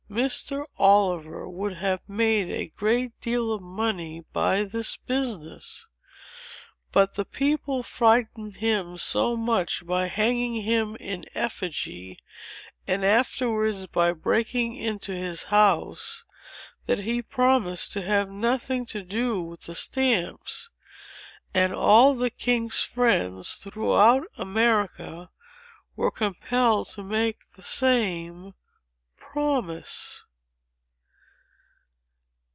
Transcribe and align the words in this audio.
"Mr. 0.11 0.65
Oliver 0.77 1.47
would 1.47 1.71
have 1.77 2.01
made 2.05 2.49
a 2.49 2.67
great 2.75 3.13
deal 3.21 3.53
of 3.53 3.61
money 3.61 4.21
by 4.33 4.61
this 4.61 4.97
business. 5.07 5.85
But 6.91 7.15
the 7.15 7.23
people 7.23 7.81
frightened 7.81 8.57
him 8.57 8.97
so 8.97 9.37
much 9.37 9.85
by 9.87 10.07
hanging 10.07 10.63
him 10.63 10.97
in 10.97 11.23
effigy, 11.33 12.19
and 12.85 13.05
afterwards 13.05 13.87
by 13.87 14.11
breaking 14.11 14.75
into 14.75 15.13
his 15.13 15.43
house, 15.43 16.25
that 16.87 16.99
he 16.99 17.21
promised 17.21 17.93
to 17.93 18.01
have 18.01 18.29
nothing 18.29 18.85
to 18.87 19.03
do 19.03 19.41
with 19.41 19.61
the 19.61 19.75
stamps. 19.75 20.69
And 21.53 21.73
all 21.73 22.15
the 22.15 22.29
king's 22.31 22.83
friends 22.83 23.55
throughout 23.55 24.27
America 24.37 25.29
were 25.95 26.11
compelled 26.11 26.89
to 26.95 27.01
make 27.01 27.37
the 27.55 27.63
same 27.63 28.53
promise." 29.33 30.25